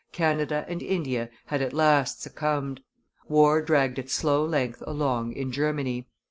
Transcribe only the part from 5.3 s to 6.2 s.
in Germany.